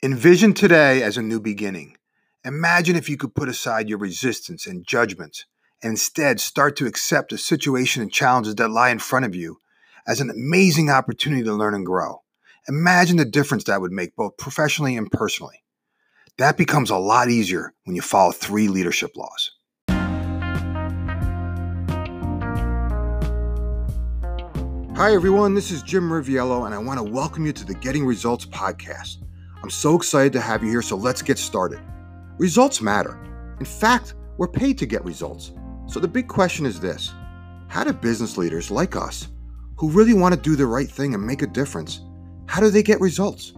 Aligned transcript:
Envision 0.00 0.54
today 0.54 1.02
as 1.02 1.16
a 1.16 1.22
new 1.22 1.40
beginning. 1.40 1.96
Imagine 2.44 2.94
if 2.94 3.08
you 3.08 3.16
could 3.16 3.34
put 3.34 3.48
aside 3.48 3.88
your 3.88 3.98
resistance 3.98 4.64
and 4.64 4.86
judgments 4.86 5.44
and 5.82 5.90
instead 5.90 6.38
start 6.38 6.76
to 6.76 6.86
accept 6.86 7.30
the 7.30 7.38
situation 7.38 8.00
and 8.00 8.12
challenges 8.12 8.54
that 8.54 8.70
lie 8.70 8.90
in 8.90 9.00
front 9.00 9.24
of 9.24 9.34
you 9.34 9.58
as 10.06 10.20
an 10.20 10.30
amazing 10.30 10.88
opportunity 10.88 11.42
to 11.42 11.52
learn 11.52 11.74
and 11.74 11.84
grow. 11.84 12.22
Imagine 12.68 13.16
the 13.16 13.24
difference 13.24 13.64
that 13.64 13.80
would 13.80 13.90
make 13.90 14.14
both 14.14 14.36
professionally 14.36 14.96
and 14.96 15.10
personally. 15.10 15.64
That 16.36 16.56
becomes 16.56 16.90
a 16.90 16.96
lot 16.96 17.28
easier 17.28 17.74
when 17.82 17.96
you 17.96 18.02
follow 18.02 18.30
three 18.30 18.68
leadership 18.68 19.16
laws. 19.16 19.50
Hi, 24.96 25.12
everyone. 25.12 25.54
This 25.54 25.72
is 25.72 25.82
Jim 25.82 26.08
Riviello, 26.08 26.66
and 26.66 26.74
I 26.74 26.78
want 26.78 26.98
to 26.98 27.04
welcome 27.04 27.44
you 27.44 27.52
to 27.52 27.64
the 27.64 27.74
Getting 27.74 28.06
Results 28.06 28.46
podcast. 28.46 29.16
I'm 29.60 29.70
so 29.70 29.96
excited 29.96 30.32
to 30.34 30.40
have 30.40 30.62
you 30.62 30.70
here, 30.70 30.82
so 30.82 30.94
let's 30.94 31.20
get 31.20 31.36
started. 31.36 31.80
Results 32.38 32.80
matter. 32.80 33.18
In 33.58 33.66
fact, 33.66 34.14
we're 34.36 34.46
paid 34.46 34.78
to 34.78 34.86
get 34.86 35.04
results. 35.04 35.50
So 35.86 35.98
the 35.98 36.06
big 36.06 36.28
question 36.28 36.64
is 36.64 36.78
this 36.78 37.12
How 37.66 37.82
do 37.82 37.92
business 37.92 38.36
leaders 38.36 38.70
like 38.70 38.94
us, 38.94 39.28
who 39.76 39.90
really 39.90 40.14
want 40.14 40.32
to 40.32 40.40
do 40.40 40.54
the 40.54 40.66
right 40.66 40.88
thing 40.88 41.12
and 41.12 41.26
make 41.26 41.42
a 41.42 41.46
difference, 41.48 42.02
how 42.46 42.60
do 42.60 42.70
they 42.70 42.84
get 42.84 43.00
results? 43.00 43.52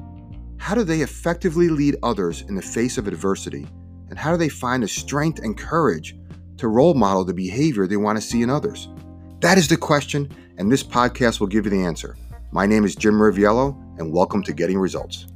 How 0.56 0.74
do 0.74 0.84
they 0.84 1.02
effectively 1.02 1.68
lead 1.68 1.96
others 2.02 2.42
in 2.42 2.54
the 2.54 2.62
face 2.62 2.96
of 2.96 3.06
adversity? 3.06 3.66
And 4.08 4.18
how 4.18 4.30
do 4.30 4.38
they 4.38 4.48
find 4.48 4.82
the 4.82 4.88
strength 4.88 5.40
and 5.40 5.56
courage 5.56 6.16
to 6.56 6.68
role 6.68 6.94
model 6.94 7.24
the 7.24 7.34
behavior 7.34 7.86
they 7.86 7.98
want 7.98 8.16
to 8.16 8.22
see 8.22 8.40
in 8.40 8.48
others? 8.48 8.88
That 9.40 9.58
is 9.58 9.68
the 9.68 9.76
question, 9.76 10.30
and 10.56 10.72
this 10.72 10.82
podcast 10.82 11.40
will 11.40 11.46
give 11.46 11.66
you 11.66 11.70
the 11.70 11.84
answer. 11.84 12.16
My 12.52 12.64
name 12.64 12.86
is 12.86 12.96
Jim 12.96 13.14
Riviello, 13.14 13.76
and 13.98 14.12
welcome 14.12 14.42
to 14.44 14.54
Getting 14.54 14.78
Results. 14.78 15.26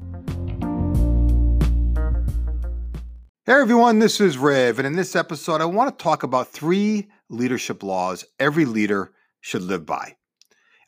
Hey 3.46 3.52
everyone, 3.52 3.98
this 3.98 4.22
is 4.22 4.38
Rev, 4.38 4.78
and 4.78 4.86
in 4.86 4.96
this 4.96 5.14
episode, 5.14 5.60
I 5.60 5.66
want 5.66 5.98
to 5.98 6.02
talk 6.02 6.22
about 6.22 6.48
three 6.48 7.08
leadership 7.28 7.82
laws 7.82 8.24
every 8.38 8.64
leader 8.64 9.12
should 9.42 9.60
live 9.60 9.84
by. 9.84 10.16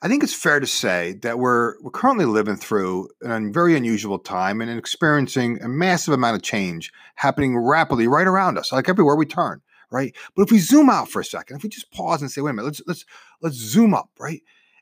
I 0.00 0.08
think 0.08 0.22
it's 0.22 0.32
fair 0.32 0.58
to 0.58 0.66
say 0.66 1.18
that 1.20 1.38
we're 1.38 1.74
we're 1.82 1.90
currently 1.90 2.24
living 2.24 2.56
through 2.56 3.10
a 3.22 3.38
very 3.50 3.76
unusual 3.76 4.18
time 4.18 4.62
and 4.62 4.70
experiencing 4.70 5.60
a 5.60 5.68
massive 5.68 6.14
amount 6.14 6.36
of 6.36 6.42
change 6.42 6.90
happening 7.16 7.58
rapidly 7.58 8.08
right 8.08 8.26
around 8.26 8.56
us, 8.56 8.72
like 8.72 8.88
everywhere 8.88 9.16
we 9.16 9.26
turn, 9.26 9.60
right? 9.90 10.16
But 10.34 10.44
if 10.44 10.50
we 10.50 10.58
zoom 10.58 10.88
out 10.88 11.10
for 11.10 11.20
a 11.20 11.24
second, 11.26 11.58
if 11.58 11.62
we 11.62 11.68
just 11.68 11.92
pause 11.92 12.22
and 12.22 12.30
say, 12.30 12.40
wait 12.40 12.52
a 12.52 12.54
minute, 12.54 12.68
let's 12.68 12.82
let's 12.86 13.04
let's 13.42 13.56
zoom 13.56 13.92
up, 13.92 14.08
right? 14.18 14.40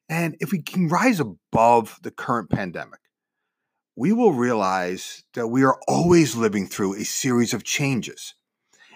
And 0.08 0.36
if 0.38 0.52
we 0.52 0.62
can 0.62 0.86
rise 0.86 1.18
above 1.18 1.98
the 2.02 2.12
current 2.12 2.50
pandemic, 2.50 3.00
we 3.96 4.12
will 4.12 4.32
realize 4.32 5.22
that 5.34 5.48
we 5.48 5.62
are 5.62 5.78
always 5.86 6.34
living 6.34 6.66
through 6.66 6.94
a 6.94 7.04
series 7.04 7.54
of 7.54 7.64
changes. 7.64 8.34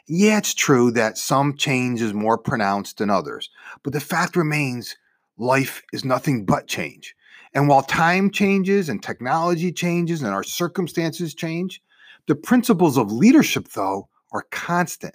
Yeah, 0.06 0.38
it's 0.38 0.54
true 0.54 0.90
that 0.92 1.18
some 1.18 1.56
change 1.56 2.00
is 2.00 2.14
more 2.14 2.38
pronounced 2.38 2.98
than 2.98 3.10
others, 3.10 3.50
but 3.82 3.92
the 3.92 4.00
fact 4.00 4.36
remains 4.36 4.96
life 5.36 5.82
is 5.92 6.04
nothing 6.04 6.44
but 6.44 6.66
change. 6.66 7.14
And 7.54 7.68
while 7.68 7.82
time 7.82 8.30
changes 8.30 8.88
and 8.88 9.02
technology 9.02 9.72
changes 9.72 10.22
and 10.22 10.32
our 10.32 10.42
circumstances 10.42 11.34
change, 11.34 11.80
the 12.26 12.34
principles 12.34 12.98
of 12.98 13.12
leadership, 13.12 13.68
though, 13.68 14.08
are 14.32 14.46
constant. 14.50 15.14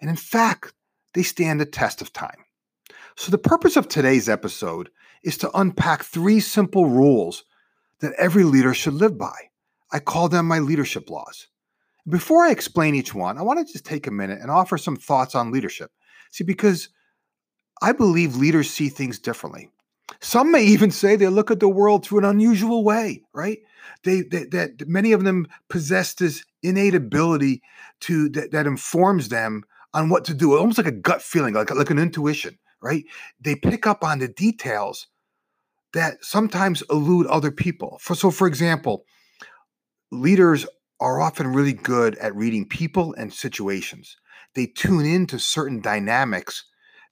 And 0.00 0.08
in 0.08 0.16
fact, 0.16 0.72
they 1.14 1.22
stand 1.22 1.60
the 1.60 1.66
test 1.66 2.00
of 2.00 2.12
time. 2.12 2.44
So, 3.16 3.30
the 3.30 3.38
purpose 3.38 3.76
of 3.76 3.88
today's 3.88 4.28
episode 4.28 4.90
is 5.22 5.36
to 5.38 5.58
unpack 5.58 6.04
three 6.04 6.40
simple 6.40 6.86
rules 6.86 7.44
that 8.00 8.12
every 8.18 8.44
leader 8.44 8.74
should 8.74 8.94
live 8.94 9.16
by. 9.16 9.34
I 9.92 9.98
call 9.98 10.28
them 10.28 10.46
my 10.46 10.58
leadership 10.58 11.10
laws. 11.10 11.48
Before 12.08 12.44
I 12.44 12.50
explain 12.50 12.94
each 12.94 13.14
one, 13.14 13.38
I 13.38 13.42
want 13.42 13.64
to 13.64 13.72
just 13.72 13.84
take 13.84 14.06
a 14.06 14.10
minute 14.10 14.40
and 14.40 14.50
offer 14.50 14.78
some 14.78 14.96
thoughts 14.96 15.34
on 15.34 15.50
leadership. 15.50 15.90
See, 16.30 16.44
because 16.44 16.88
I 17.82 17.92
believe 17.92 18.36
leaders 18.36 18.70
see 18.70 18.88
things 18.88 19.18
differently. 19.18 19.70
Some 20.20 20.50
may 20.50 20.64
even 20.64 20.90
say 20.90 21.16
they 21.16 21.28
look 21.28 21.50
at 21.50 21.60
the 21.60 21.68
world 21.68 22.04
through 22.04 22.20
an 22.20 22.24
unusual 22.24 22.84
way, 22.84 23.22
right? 23.32 23.58
They, 24.04 24.22
they 24.22 24.44
that 24.46 24.88
many 24.88 25.12
of 25.12 25.24
them 25.24 25.46
possess 25.68 26.14
this 26.14 26.44
innate 26.62 26.94
ability 26.94 27.62
to 28.00 28.28
that, 28.30 28.50
that 28.50 28.66
informs 28.66 29.28
them 29.28 29.64
on 29.94 30.08
what 30.08 30.24
to 30.26 30.34
do, 30.34 30.56
almost 30.56 30.78
like 30.78 30.86
a 30.86 30.92
gut 30.92 31.22
feeling, 31.22 31.54
like 31.54 31.74
like 31.74 31.90
an 31.90 31.98
intuition, 31.98 32.58
right? 32.82 33.04
They 33.40 33.54
pick 33.54 33.86
up 33.86 34.04
on 34.04 34.18
the 34.18 34.28
details 34.28 35.06
that 35.94 36.24
sometimes 36.24 36.82
elude 36.90 37.26
other 37.26 37.50
people. 37.50 37.98
For, 38.00 38.14
so, 38.14 38.30
for 38.30 38.46
example, 38.46 39.04
leaders 40.10 40.66
are 41.00 41.20
often 41.20 41.48
really 41.48 41.72
good 41.72 42.16
at 42.16 42.34
reading 42.34 42.66
people 42.66 43.14
and 43.14 43.32
situations. 43.32 44.16
They 44.54 44.66
tune 44.66 45.06
into 45.06 45.38
certain 45.38 45.80
dynamics 45.80 46.64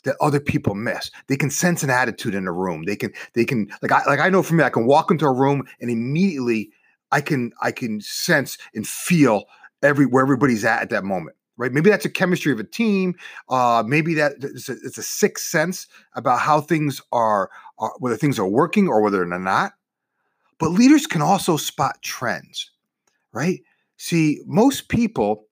that 0.04 0.16
other 0.20 0.40
people 0.40 0.74
miss. 0.74 1.10
They 1.26 1.36
can 1.36 1.50
sense 1.50 1.82
an 1.82 1.90
attitude 1.90 2.34
in 2.34 2.46
a 2.46 2.52
room. 2.52 2.84
They 2.84 2.96
can 2.96 3.12
they 3.34 3.44
can 3.44 3.68
like 3.82 3.92
I 3.92 4.04
like 4.06 4.20
I 4.20 4.28
know 4.28 4.42
for 4.42 4.54
me 4.54 4.64
I 4.64 4.70
can 4.70 4.86
walk 4.86 5.10
into 5.10 5.26
a 5.26 5.32
room 5.32 5.64
and 5.80 5.90
immediately 5.90 6.70
I 7.10 7.20
can 7.20 7.52
I 7.60 7.72
can 7.72 8.00
sense 8.00 8.58
and 8.74 8.86
feel 8.86 9.44
every 9.82 10.06
where 10.06 10.22
everybody's 10.22 10.64
at 10.64 10.82
at 10.82 10.90
that 10.90 11.04
moment 11.04 11.36
right? 11.58 11.72
Maybe 11.72 11.90
that's 11.90 12.06
a 12.06 12.10
chemistry 12.10 12.52
of 12.52 12.60
a 12.60 12.64
team. 12.64 13.14
Uh, 13.50 13.82
maybe 13.86 14.14
that 14.14 14.34
it's 14.40 14.68
a, 14.68 14.76
it's 14.84 14.96
a 14.96 15.02
sixth 15.02 15.44
sense 15.44 15.86
about 16.14 16.38
how 16.38 16.60
things 16.60 17.02
are, 17.12 17.50
are, 17.78 17.92
whether 17.98 18.16
things 18.16 18.38
are 18.38 18.48
working 18.48 18.88
or 18.88 19.00
whether 19.00 19.18
they're 19.18 19.38
not. 19.38 19.72
But 20.58 20.70
leaders 20.70 21.06
can 21.06 21.22
also 21.22 21.56
spot 21.56 22.02
trends, 22.02 22.70
right? 23.32 23.60
See, 23.96 24.40
most 24.46 24.88
people, 24.88 25.46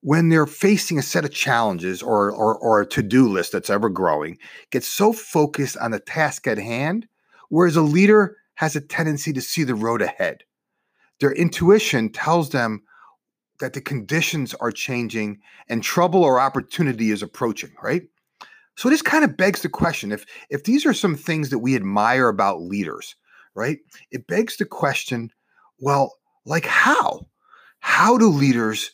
when 0.00 0.28
they're 0.28 0.46
facing 0.46 0.98
a 0.98 1.02
set 1.02 1.24
of 1.24 1.32
challenges 1.32 2.02
or, 2.02 2.30
or, 2.30 2.56
or 2.58 2.80
a 2.82 2.86
to 2.86 3.02
do 3.02 3.28
list 3.28 3.52
that's 3.52 3.70
ever 3.70 3.88
growing, 3.88 4.38
get 4.70 4.84
so 4.84 5.12
focused 5.12 5.76
on 5.78 5.90
the 5.90 6.00
task 6.00 6.46
at 6.46 6.58
hand, 6.58 7.08
whereas 7.48 7.76
a 7.76 7.82
leader 7.82 8.36
has 8.54 8.76
a 8.76 8.80
tendency 8.80 9.32
to 9.32 9.40
see 9.40 9.64
the 9.64 9.74
road 9.74 10.02
ahead. 10.02 10.44
Their 11.20 11.32
intuition 11.32 12.10
tells 12.10 12.50
them 12.50 12.82
that 13.60 13.72
the 13.72 13.80
conditions 13.80 14.54
are 14.54 14.72
changing 14.72 15.40
and 15.68 15.82
trouble 15.82 16.24
or 16.24 16.40
opportunity 16.40 17.10
is 17.10 17.22
approaching, 17.22 17.72
right? 17.82 18.02
So 18.76 18.88
this 18.88 19.02
kind 19.02 19.24
of 19.24 19.36
begs 19.36 19.62
the 19.62 19.68
question 19.68 20.12
if 20.12 20.26
if 20.50 20.64
these 20.64 20.84
are 20.84 20.94
some 20.94 21.16
things 21.16 21.50
that 21.50 21.60
we 21.60 21.76
admire 21.76 22.28
about 22.28 22.62
leaders, 22.62 23.14
right? 23.54 23.78
It 24.10 24.26
begs 24.26 24.56
the 24.56 24.64
question, 24.64 25.30
well, 25.78 26.16
like 26.44 26.66
how? 26.66 27.26
How 27.78 28.18
do 28.18 28.28
leaders 28.28 28.90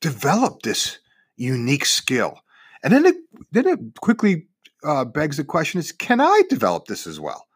develop 0.00 0.62
this 0.62 0.98
unique 1.36 1.86
skill? 1.86 2.40
And 2.82 2.92
then 2.92 3.06
it 3.06 3.16
then 3.52 3.66
it 3.66 3.80
quickly 4.00 4.46
uh, 4.84 5.04
begs 5.04 5.38
the 5.38 5.44
question 5.44 5.80
is 5.80 5.92
can 5.92 6.20
I 6.20 6.42
develop 6.48 6.86
this 6.86 7.06
as 7.06 7.18
well? 7.18 7.46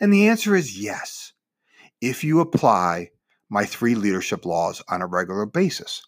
And 0.00 0.12
the 0.12 0.28
answer 0.28 0.56
is 0.56 0.78
yes. 0.78 1.32
If 2.00 2.24
you 2.24 2.40
apply 2.40 3.10
my 3.52 3.66
three 3.66 3.94
leadership 3.94 4.46
laws 4.46 4.82
on 4.88 5.02
a 5.02 5.06
regular 5.06 5.44
basis. 5.44 6.02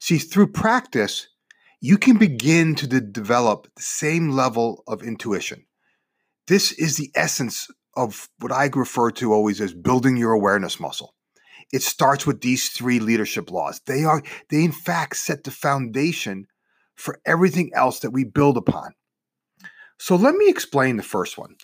See, 0.00 0.18
through 0.18 0.48
practice, 0.48 1.28
you 1.84 1.98
can 1.98 2.16
begin 2.16 2.74
to 2.74 2.86
de- 2.86 2.98
develop 3.02 3.68
the 3.76 3.82
same 3.82 4.30
level 4.30 4.82
of 4.86 5.02
intuition. 5.02 5.66
This 6.46 6.72
is 6.72 6.96
the 6.96 7.10
essence 7.14 7.68
of 7.94 8.30
what 8.38 8.50
I 8.50 8.70
refer 8.74 9.10
to 9.10 9.34
always 9.34 9.60
as 9.60 9.74
building 9.74 10.16
your 10.16 10.32
awareness 10.32 10.80
muscle. 10.80 11.14
It 11.74 11.82
starts 11.82 12.26
with 12.26 12.40
these 12.40 12.70
three 12.70 13.00
leadership 13.00 13.50
laws. 13.50 13.82
They 13.86 14.02
are 14.02 14.22
they 14.48 14.64
in 14.64 14.72
fact 14.72 15.16
set 15.16 15.44
the 15.44 15.50
foundation 15.50 16.46
for 16.94 17.20
everything 17.26 17.70
else 17.74 18.00
that 18.00 18.12
we 18.12 18.24
build 18.24 18.56
upon. 18.56 18.94
So 19.98 20.16
let 20.16 20.36
me 20.36 20.48
explain 20.48 20.96
the 20.96 21.02
first 21.02 21.36
one. 21.36 21.54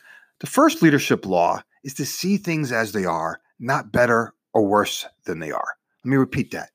The 0.41 0.47
first 0.47 0.83
leadership 0.83 1.25
law 1.25 1.63
is 1.83 1.95
to 1.95 2.05
see 2.05 2.37
things 2.37 2.73
as 2.73 2.93
they 2.93 3.07
are, 3.07 3.41
not 3.59 3.91
better 3.91 4.35
or 4.53 4.67
worse 4.67 5.07
than 5.25 5.39
they 5.39 5.51
are. 5.51 5.77
Let 6.05 6.11
me 6.11 6.19
repeat 6.19 6.51
that. 6.51 6.73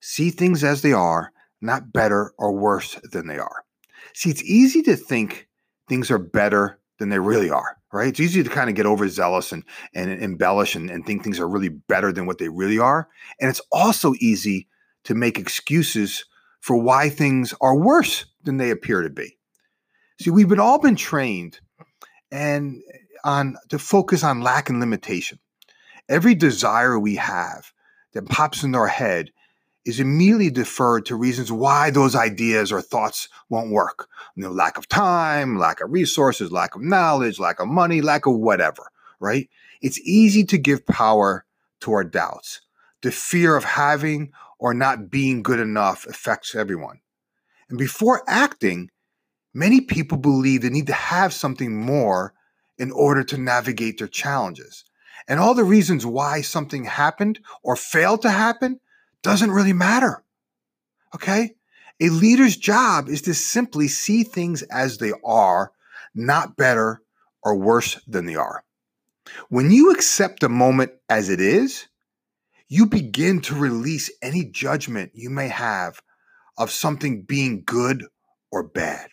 See 0.00 0.30
things 0.30 0.64
as 0.64 0.82
they 0.82 0.92
are, 0.92 1.30
not 1.60 1.92
better 1.92 2.32
or 2.38 2.52
worse 2.52 2.98
than 3.12 3.26
they 3.26 3.38
are. 3.38 3.64
See, 4.14 4.30
it's 4.30 4.42
easy 4.42 4.82
to 4.82 4.96
think 4.96 5.48
things 5.88 6.10
are 6.10 6.18
better 6.18 6.78
than 6.98 7.08
they 7.08 7.18
really 7.18 7.50
are, 7.50 7.76
right? 7.92 8.08
It's 8.08 8.20
easy 8.20 8.42
to 8.42 8.50
kind 8.50 8.68
of 8.68 8.76
get 8.76 8.86
overzealous 8.86 9.52
and, 9.52 9.64
and 9.94 10.10
embellish 10.22 10.74
and, 10.74 10.90
and 10.90 11.04
think 11.04 11.22
things 11.22 11.40
are 11.40 11.48
really 11.48 11.68
better 11.68 12.12
than 12.12 12.26
what 12.26 12.38
they 12.38 12.48
really 12.48 12.78
are. 12.78 13.08
And 13.40 13.48
it's 13.48 13.62
also 13.72 14.14
easy 14.20 14.68
to 15.04 15.14
make 15.14 15.38
excuses 15.38 16.24
for 16.60 16.76
why 16.76 17.08
things 17.08 17.54
are 17.60 17.76
worse 17.76 18.26
than 18.44 18.58
they 18.58 18.70
appear 18.70 19.02
to 19.02 19.10
be. 19.10 19.38
See, 20.20 20.30
we've 20.30 20.48
been 20.48 20.60
all 20.60 20.78
been 20.78 20.96
trained 20.96 21.60
and 22.30 22.82
on 23.24 23.56
to 23.68 23.78
focus 23.78 24.22
on 24.22 24.42
lack 24.42 24.68
and 24.68 24.80
limitation 24.80 25.38
every 26.10 26.34
desire 26.34 26.98
we 26.98 27.14
have 27.14 27.72
that 28.12 28.28
pops 28.28 28.64
into 28.64 28.76
our 28.76 28.88
head 28.88 29.30
is 29.84 30.00
immediately 30.00 30.50
deferred 30.50 31.06
to 31.06 31.16
reasons 31.16 31.50
why 31.50 31.90
those 31.90 32.14
ideas 32.14 32.70
or 32.70 32.82
thoughts 32.82 33.28
won't 33.48 33.70
work. 33.72 34.08
You 34.36 34.42
know, 34.44 34.50
lack 34.50 34.76
of 34.76 34.88
time, 34.88 35.58
lack 35.58 35.80
of 35.80 35.90
resources, 35.90 36.52
lack 36.52 36.74
of 36.74 36.82
knowledge, 36.82 37.38
lack 37.38 37.60
of 37.60 37.68
money, 37.68 38.02
lack 38.02 38.26
of 38.26 38.34
whatever, 38.34 38.90
right? 39.20 39.48
It's 39.80 40.00
easy 40.00 40.44
to 40.44 40.58
give 40.58 40.86
power 40.86 41.44
to 41.80 41.92
our 41.92 42.04
doubts. 42.04 42.60
the 43.02 43.10
fear 43.10 43.56
of 43.56 43.64
having 43.64 44.32
or 44.58 44.74
not 44.74 45.10
being 45.10 45.42
good 45.42 45.60
enough 45.60 46.06
affects 46.06 46.54
everyone. 46.54 47.00
And 47.68 47.78
before 47.78 48.22
acting, 48.28 48.90
many 49.54 49.80
people 49.80 50.18
believe 50.18 50.62
they 50.62 50.70
need 50.70 50.88
to 50.88 50.92
have 50.92 51.32
something 51.32 51.80
more 51.80 52.34
in 52.78 52.90
order 52.90 53.22
to 53.24 53.38
navigate 53.38 53.98
their 53.98 54.08
challenges. 54.08 54.84
And 55.28 55.38
all 55.38 55.54
the 55.54 55.64
reasons 55.64 56.04
why 56.04 56.40
something 56.40 56.84
happened 56.84 57.40
or 57.62 57.76
failed 57.76 58.22
to 58.22 58.30
happen 58.30 58.80
doesn't 59.22 59.50
really 59.50 59.72
matter. 59.72 60.22
Okay? 61.14 61.54
A 62.00 62.08
leader's 62.08 62.56
job 62.56 63.08
is 63.08 63.22
to 63.22 63.34
simply 63.34 63.88
see 63.88 64.24
things 64.24 64.62
as 64.62 64.98
they 64.98 65.12
are, 65.24 65.72
not 66.14 66.56
better 66.56 67.02
or 67.42 67.56
worse 67.56 68.00
than 68.06 68.26
they 68.26 68.36
are. 68.36 68.64
When 69.48 69.70
you 69.70 69.90
accept 69.90 70.40
the 70.40 70.48
moment 70.48 70.92
as 71.08 71.28
it 71.28 71.40
is, 71.40 71.86
you 72.68 72.86
begin 72.86 73.40
to 73.42 73.54
release 73.54 74.10
any 74.22 74.44
judgment 74.44 75.12
you 75.14 75.28
may 75.28 75.48
have 75.48 76.00
of 76.56 76.70
something 76.70 77.22
being 77.22 77.62
good 77.64 78.04
or 78.50 78.62
bad, 78.62 79.10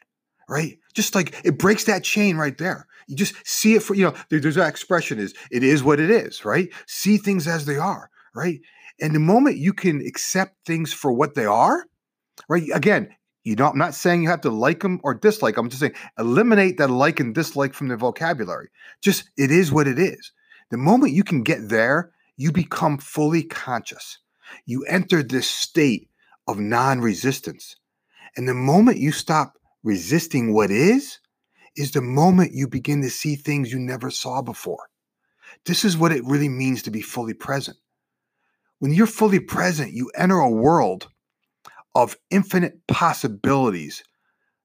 right? 0.47 0.77
Just 0.93 1.15
like 1.15 1.35
it 1.43 1.57
breaks 1.59 1.85
that 1.85 2.03
chain 2.03 2.37
right 2.37 2.57
there. 2.57 2.87
You 3.07 3.15
just 3.15 3.35
see 3.45 3.75
it 3.75 3.83
for, 3.83 3.93
you 3.95 4.05
know, 4.05 4.13
there's 4.29 4.55
that 4.55 4.69
expression 4.69 5.19
is, 5.19 5.33
it 5.51 5.63
is 5.63 5.83
what 5.83 5.99
it 5.99 6.09
is, 6.09 6.45
right? 6.45 6.69
See 6.87 7.17
things 7.17 7.47
as 7.47 7.65
they 7.65 7.77
are, 7.77 8.09
right? 8.35 8.59
And 8.99 9.13
the 9.13 9.19
moment 9.19 9.57
you 9.57 9.73
can 9.73 10.01
accept 10.01 10.55
things 10.65 10.93
for 10.93 11.11
what 11.11 11.35
they 11.35 11.45
are, 11.45 11.85
right? 12.49 12.63
Again, 12.73 13.09
you 13.43 13.55
know, 13.55 13.67
I'm 13.67 13.77
not 13.77 13.95
saying 13.95 14.23
you 14.23 14.29
have 14.29 14.41
to 14.41 14.49
like 14.49 14.81
them 14.81 14.99
or 15.03 15.13
dislike 15.13 15.55
them. 15.55 15.65
I'm 15.65 15.69
just 15.69 15.79
saying 15.79 15.95
eliminate 16.19 16.77
that 16.77 16.89
like 16.89 17.19
and 17.19 17.33
dislike 17.33 17.73
from 17.73 17.87
the 17.87 17.95
vocabulary. 17.95 18.69
Just 19.01 19.29
it 19.37 19.51
is 19.51 19.71
what 19.71 19.87
it 19.87 19.97
is. 19.97 20.31
The 20.69 20.77
moment 20.77 21.13
you 21.13 21.23
can 21.23 21.43
get 21.43 21.69
there, 21.69 22.11
you 22.35 22.51
become 22.51 22.97
fully 22.97 23.43
conscious. 23.43 24.19
You 24.65 24.83
enter 24.85 25.23
this 25.23 25.49
state 25.49 26.09
of 26.47 26.59
non 26.59 26.99
resistance. 26.99 27.77
And 28.35 28.47
the 28.47 28.53
moment 28.53 28.97
you 28.97 29.11
stop 29.11 29.53
resisting 29.83 30.53
what 30.53 30.69
is, 30.69 31.19
is 31.77 31.91
the 31.91 32.01
moment 32.01 32.51
you 32.53 32.67
begin 32.67 33.01
to 33.03 33.09
see 33.09 33.35
things 33.35 33.71
you 33.71 33.79
never 33.79 34.09
saw 34.09 34.41
before. 34.41 34.89
This 35.65 35.85
is 35.85 35.97
what 35.97 36.11
it 36.11 36.25
really 36.25 36.49
means 36.49 36.83
to 36.83 36.91
be 36.91 37.01
fully 37.01 37.33
present. 37.33 37.77
When 38.79 38.93
you're 38.93 39.07
fully 39.07 39.39
present, 39.39 39.93
you 39.93 40.11
enter 40.15 40.37
a 40.37 40.49
world 40.49 41.07
of 41.95 42.15
infinite 42.29 42.85
possibilities 42.87 44.03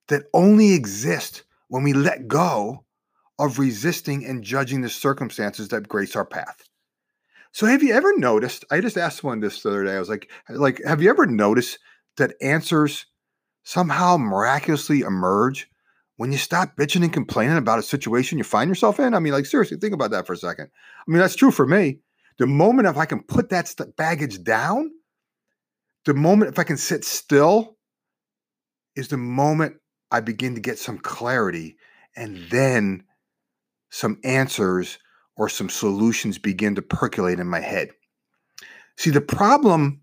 that 0.07 0.23
only 0.33 0.73
exist 0.73 1.43
when 1.67 1.83
we 1.83 1.93
let 1.93 2.27
go 2.27 2.85
of 3.39 3.57
resisting 3.57 4.25
and 4.25 4.43
judging 4.43 4.81
the 4.81 4.89
circumstances 4.89 5.69
that 5.69 5.87
grace 5.87 6.15
our 6.15 6.25
path. 6.25 6.63
So 7.51 7.65
have 7.65 7.83
you 7.83 7.93
ever 7.93 8.17
noticed? 8.17 8.65
I 8.71 8.81
just 8.81 8.97
asked 8.97 9.23
one 9.23 9.39
this 9.39 9.61
the 9.61 9.69
other 9.69 9.83
day. 9.83 9.95
I 9.95 9.99
was 9.99 10.09
like, 10.09 10.29
like, 10.49 10.81
have 10.85 11.01
you 11.01 11.09
ever 11.09 11.25
noticed 11.25 11.79
that 12.17 12.35
answers 12.41 13.05
somehow 13.63 14.17
miraculously 14.17 15.01
emerge 15.01 15.67
when 16.17 16.31
you 16.31 16.37
stop 16.37 16.75
bitching 16.77 17.03
and 17.03 17.13
complaining 17.13 17.57
about 17.57 17.79
a 17.79 17.83
situation 17.83 18.37
you 18.37 18.43
find 18.43 18.69
yourself 18.69 18.99
in? 18.99 19.13
I 19.13 19.19
mean, 19.19 19.33
like, 19.33 19.45
seriously, 19.45 19.77
think 19.77 19.93
about 19.93 20.11
that 20.11 20.27
for 20.27 20.33
a 20.33 20.37
second. 20.37 20.69
I 20.99 21.11
mean, 21.11 21.19
that's 21.19 21.35
true 21.35 21.51
for 21.51 21.65
me. 21.65 21.99
The 22.39 22.47
moment 22.47 22.87
if 22.87 22.97
I 22.97 23.05
can 23.05 23.23
put 23.23 23.49
that 23.49 23.67
st- 23.67 23.95
baggage 23.95 24.43
down, 24.43 24.91
the 26.05 26.13
moment 26.13 26.51
if 26.51 26.59
I 26.59 26.63
can 26.63 26.77
sit 26.77 27.05
still, 27.05 27.77
is 28.95 29.07
the 29.07 29.17
moment 29.17 29.77
I 30.11 30.19
begin 30.19 30.55
to 30.55 30.61
get 30.61 30.77
some 30.77 30.97
clarity 30.97 31.77
and 32.15 32.37
then 32.49 33.03
some 33.89 34.19
answers 34.23 34.99
or 35.35 35.49
some 35.49 35.69
solutions 35.69 36.37
begin 36.37 36.75
to 36.75 36.81
percolate 36.81 37.39
in 37.39 37.47
my 37.47 37.59
head. 37.59 37.89
See, 38.97 39.09
the 39.09 39.21
problem 39.21 40.01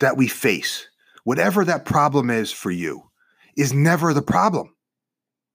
that 0.00 0.16
we 0.16 0.28
face, 0.28 0.88
whatever 1.24 1.64
that 1.64 1.84
problem 1.84 2.30
is 2.30 2.50
for 2.50 2.70
you, 2.70 3.02
is 3.56 3.72
never 3.72 4.14
the 4.14 4.22
problem. 4.22 4.74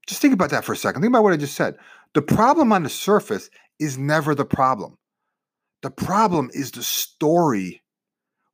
Just 0.07 0.21
think 0.21 0.33
about 0.33 0.51
that 0.51 0.63
for 0.63 0.73
a 0.73 0.77
second. 0.77 1.01
Think 1.01 1.11
about 1.11 1.23
what 1.23 1.33
I 1.33 1.37
just 1.37 1.55
said. 1.55 1.77
The 2.13 2.21
problem 2.21 2.71
on 2.71 2.83
the 2.83 2.89
surface 2.89 3.49
is 3.79 3.97
never 3.97 4.35
the 4.35 4.45
problem. 4.45 4.97
The 5.83 5.91
problem 5.91 6.49
is 6.53 6.71
the 6.71 6.83
story 6.83 7.83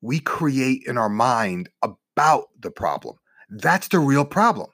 we 0.02 0.20
create 0.20 0.84
in 0.86 0.98
our 0.98 1.10
mind 1.10 1.70
about 1.82 2.46
the 2.60 2.72
problem. 2.72 3.16
That's 3.50 3.88
the 3.88 4.00
real 4.00 4.26
problem, 4.26 4.70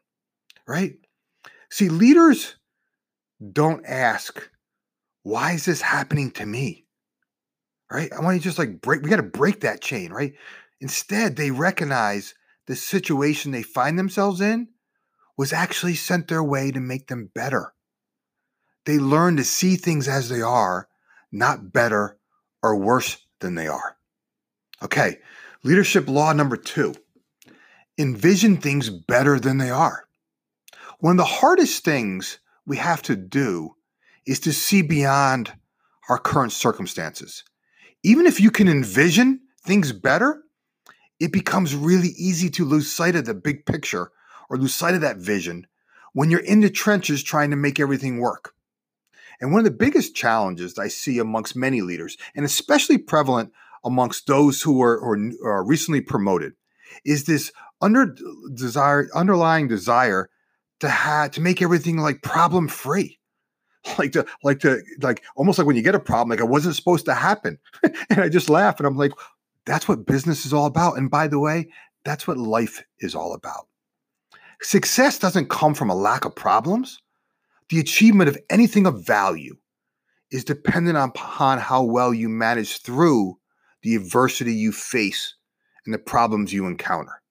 right? 0.68 0.96
See, 1.70 1.90
leaders 1.90 2.56
don't 3.54 3.86
ask, 3.86 4.50
why 5.24 5.54
is 5.54 5.66
this 5.66 5.82
happening 5.82 6.32
to 6.32 6.46
me? 6.46 6.86
Right? 7.92 8.12
I 8.12 8.22
want 8.22 8.38
to 8.38 8.44
just 8.44 8.60
like 8.60 8.82
break, 8.82 9.04
we 9.04 9.10
got 9.10 9.18
to 9.18 9.24
break 9.24 9.62
that 9.62 9.82
chain, 9.82 10.12
right? 10.12 10.34
Instead, 10.82 11.36
they 11.36 11.52
recognize 11.52 12.34
the 12.68 12.76
situation 12.76 13.52
they 13.52 13.64
find 13.64 13.98
themselves 13.98 14.42
in 14.42 14.70
was 15.38 15.54
actually 15.54 15.96
sent 15.96 16.28
their 16.28 16.44
way 16.44 16.72
to 16.72 16.80
make 16.80 17.08
them 17.08 17.32
better. 17.34 17.74
They 18.86 18.98
learn 18.98 19.38
to 19.38 19.44
see 19.44 19.76
things 19.76 20.08
as 20.08 20.30
they 20.30 20.42
are, 20.42 20.88
not 21.32 21.72
better 21.72 22.19
or 22.62 22.76
worse 22.76 23.18
than 23.40 23.56
they 23.56 23.68
are. 23.68 23.98
Okay, 24.84 25.18
leadership 25.64 26.08
law 26.08 26.34
number 26.34 26.58
two 26.58 26.94
envision 27.98 28.56
things 28.56 28.90
better 28.90 29.40
than 29.40 29.58
they 29.58 29.70
are. 29.70 30.06
One 31.00 31.12
of 31.12 31.18
the 31.18 31.26
hardest 31.26 31.84
things 31.84 32.40
we 32.66 32.78
have 32.78 33.02
to 33.04 33.16
do 33.16 33.76
is 34.26 34.40
to 34.42 34.54
see 34.54 34.82
beyond 34.82 35.52
our 36.08 36.18
current 36.18 36.54
circumstances. 36.54 37.44
Even 38.04 38.26
if 38.26 38.40
you 38.40 38.52
can 38.52 38.70
envision 38.70 39.42
things 39.66 39.92
better, 39.92 40.44
it 41.20 41.34
becomes 41.34 41.76
really 41.76 42.10
easy 42.18 42.50
to 42.52 42.64
lose 42.64 42.90
sight 42.90 43.16
of 43.16 43.26
the 43.26 43.34
big 43.34 43.66
picture 43.66 44.12
or 44.50 44.58
lose 44.58 44.74
sight 44.74 44.96
of 44.96 45.02
that 45.02 45.18
vision 45.18 45.68
when 46.14 46.32
you're 46.32 46.40
in 46.40 46.62
the 46.62 46.70
trenches 46.70 47.22
trying 47.22 47.50
to 47.50 47.56
make 47.56 47.80
everything 47.80 48.20
work. 48.20 48.54
And 49.42 49.52
one 49.52 49.60
of 49.60 49.66
the 49.66 49.72
biggest 49.72 50.16
challenges 50.16 50.78
I 50.78 50.90
see 50.90 51.20
amongst 51.20 51.56
many 51.56 51.82
leaders, 51.82 52.18
and 52.36 52.46
especially 52.46 52.98
prevalent 52.98 53.52
amongst 53.84 54.28
those 54.28 54.62
who 54.62 54.82
are, 54.82 54.98
or, 54.98 55.18
are 55.44 55.66
recently 55.66 56.02
promoted, 56.02 56.54
is 57.06 57.26
this 57.26 57.52
under 57.82 58.16
desire, 58.54 59.08
underlying 59.16 59.68
desire 59.68 60.30
to 60.80 60.90
have 60.90 61.32
to 61.32 61.42
make 61.42 61.62
everything 61.62 61.98
like 61.98 62.22
problem 62.22 62.68
free. 62.68 63.18
Like 63.98 64.12
to 64.12 64.26
like 64.44 64.60
to 64.60 64.84
like 65.02 65.24
almost 65.38 65.58
like 65.58 65.66
when 65.66 65.78
you 65.78 65.82
get 65.82 65.96
a 65.96 66.02
problem, 66.02 66.30
like 66.30 66.42
it 66.42 66.50
wasn't 66.50 66.76
supposed 66.76 67.06
to 67.06 67.14
happen. 67.14 67.58
and 68.10 68.20
I 68.20 68.28
just 68.28 68.50
laugh 68.50 68.78
and 68.78 68.86
I'm 68.86 68.98
like, 68.98 69.14
that's 69.66 69.88
what 69.88 70.06
business 70.06 70.46
is 70.46 70.52
all 70.52 70.66
about. 70.66 70.98
And 70.98 71.10
by 71.10 71.30
the 71.30 71.40
way, 71.40 71.70
that's 72.04 72.28
what 72.28 72.38
life 72.38 72.84
is 73.00 73.16
all 73.16 73.34
about. 73.34 73.68
Success 74.62 75.18
doesn't 75.18 75.50
come 75.50 75.74
from 75.74 75.90
a 75.90 75.96
lack 75.96 76.26
of 76.26 76.36
problems. 76.36 77.02
The 77.70 77.80
achievement 77.80 78.30
of 78.30 78.38
anything 78.50 78.86
of 78.86 79.06
value 79.06 79.58
is 80.32 80.44
dependent 80.44 80.98
upon 80.98 81.60
how 81.60 81.84
well 81.84 82.14
you 82.14 82.30
manage 82.30 82.82
through 82.82 83.38
the 83.82 83.96
adversity 83.96 84.54
you 84.54 84.72
face 84.72 85.36
and 85.86 85.94
the 85.94 86.00
problems 86.00 86.54
you 86.54 86.66
encounter. 86.66 87.22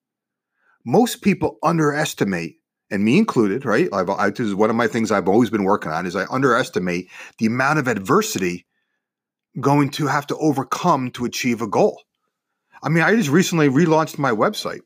Most 0.84 1.22
people 1.22 1.58
underestimate, 1.62 2.56
and 2.90 3.04
me 3.04 3.18
included, 3.18 3.64
right? 3.64 3.88
I've, 3.92 4.08
I, 4.08 4.30
this 4.30 4.40
is 4.40 4.54
one 4.54 4.70
of 4.70 4.76
my 4.76 4.86
things 4.86 5.10
I've 5.10 5.28
always 5.28 5.50
been 5.50 5.64
working 5.64 5.92
on 5.92 6.06
is 6.06 6.16
I 6.16 6.26
underestimate 6.30 7.10
the 7.38 7.46
amount 7.46 7.78
of 7.78 7.88
adversity 7.88 8.66
going 9.60 9.90
to 9.90 10.06
have 10.06 10.26
to 10.28 10.36
overcome 10.36 11.10
to 11.12 11.24
achieve 11.24 11.60
a 11.60 11.66
goal. 11.66 12.02
I 12.82 12.88
mean, 12.88 13.02
I 13.02 13.14
just 13.14 13.28
recently 13.28 13.68
relaunched 13.68 14.18
my 14.18 14.30
website 14.30 14.80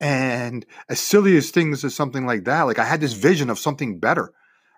and 0.00 0.66
as 0.88 1.00
silly 1.00 1.36
as 1.36 1.50
things 1.50 1.84
as 1.84 1.94
something 1.94 2.26
like 2.26 2.44
that, 2.44 2.62
like 2.62 2.78
I 2.78 2.84
had 2.84 3.00
this 3.00 3.12
vision 3.12 3.50
of 3.50 3.58
something 3.58 3.98
better, 3.98 4.32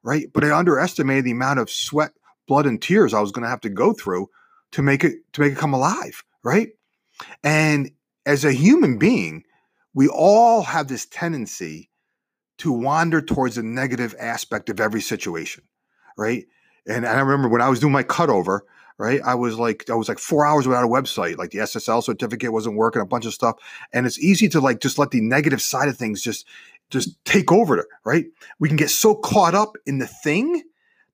right? 0.09 0.33
But 0.33 0.43
I 0.43 0.57
underestimated 0.57 1.25
the 1.25 1.33
amount 1.33 1.59
of 1.59 1.69
sweat, 1.69 2.13
blood, 2.47 2.65
and 2.65 2.81
tears 2.81 3.13
I 3.13 3.21
was 3.21 3.31
going 3.31 3.43
to 3.43 3.51
have 3.51 3.61
to 3.61 3.69
go 3.69 3.93
through 3.93 4.31
to 4.73 4.81
make 4.81 5.05
it 5.05 5.17
to 5.35 5.43
make 5.43 5.53
it 5.53 5.59
come 5.59 5.75
alive, 5.75 6.25
right? 6.43 6.71
And 7.45 7.91
as 8.25 8.43
a 8.43 8.53
human 8.53 8.99
being, 8.99 9.45
we 9.93 10.09
all 10.09 10.63
have 10.63 10.89
this 10.89 11.05
tendency 11.05 11.91
to 12.57 12.73
wander 12.73 13.21
towards 13.21 13.57
the 13.57 13.63
negative 13.63 14.15
aspect 14.19 14.71
of 14.71 14.81
every 14.81 15.03
situation, 15.03 15.65
right? 16.17 16.47
And 16.87 17.07
I 17.07 17.21
remember 17.21 17.51
when 17.51 17.61
I 17.61 17.69
was 17.69 17.79
doing 17.79 17.93
my 17.93 18.03
cutover, 18.03 18.61
right? 18.97 19.21
I 19.23 19.35
was 19.35 19.59
like, 19.59 19.91
I 19.91 19.95
was 19.95 20.09
like 20.09 20.19
four 20.19 20.47
hours 20.47 20.67
without 20.67 20.85
a 20.85 20.89
website. 20.89 21.37
Like 21.37 21.51
the 21.51 21.59
SSL 21.59 22.03
certificate 22.03 22.51
wasn't 22.51 22.77
working, 22.77 23.03
a 23.03 23.07
bunch 23.07 23.27
of 23.27 23.35
stuff. 23.35 23.57
And 23.93 24.07
it's 24.07 24.19
easy 24.19 24.49
to 24.49 24.61
like 24.61 24.81
just 24.81 24.99
let 24.99 25.11
the 25.11 25.21
negative 25.21 25.61
side 25.61 25.89
of 25.89 25.99
things 25.99 26.23
just 26.23 26.47
just 26.91 27.23
take 27.25 27.53
over, 27.53 27.79
it, 27.79 27.87
right? 28.05 28.27
We 28.59 28.69
can 28.69 28.77
get 28.77 28.91
so 28.91 29.15
caught 29.15 29.55
up 29.55 29.77
in 29.87 29.99
the 29.99 30.07
thing 30.07 30.63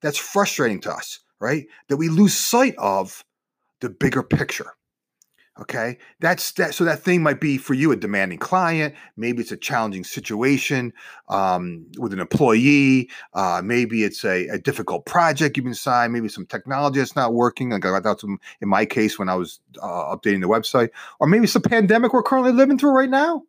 that's 0.01 0.19
frustrating 0.19 0.81
to 0.83 0.93
us, 0.93 1.21
right? 1.41 1.67
That 1.89 1.97
we 1.97 2.09
lose 2.09 2.37
sight 2.37 2.75
of 2.79 3.25
the 3.81 3.91
bigger 3.91 4.23
picture. 4.23 4.73
Okay, 5.61 5.99
that's 6.19 6.51
that. 6.53 6.75
So 6.75 6.83
that 6.83 6.99
thing 6.99 7.23
might 7.23 7.41
be 7.41 7.59
for 7.59 7.75
you 7.75 7.93
a 7.93 7.97
demanding 7.97 8.39
client. 8.39 8.93
Maybe 9.17 9.41
it's 9.41 9.53
a 9.53 9.57
challenging 9.57 10.03
situation 10.03 10.93
um, 11.29 11.87
with 11.97 12.13
an 12.13 12.19
employee. 12.19 13.09
Uh, 13.35 13.63
maybe 13.65 14.03
it's 14.03 14.25
a, 14.25 14.49
a, 14.49 14.59
difficult 14.59 15.07
project 15.07 15.57
you've 15.57 15.63
been 15.63 15.73
assigned. 15.73 16.13
Maybe 16.13 16.29
some 16.29 16.45
technology 16.45 16.99
that's 16.99 17.15
not 17.15 17.35
working. 17.35 17.71
Like 17.71 17.87
I 17.87 18.01
thought 18.01 18.19
some 18.19 18.41
in 18.61 18.69
my 18.69 18.85
case 18.85 19.17
when 19.17 19.29
I 19.29 19.37
was 19.37 19.61
uh, 19.81 20.17
updating 20.17 20.41
the 20.41 20.49
website, 20.49 20.89
or 21.21 21.29
maybe 21.29 21.45
it's 21.45 21.55
a 21.55 21.61
pandemic 21.61 22.13
we're 22.13 22.25
currently 22.25 22.51
living 22.51 22.77
through 22.77 22.91
right 22.91 23.11
now. 23.11 23.45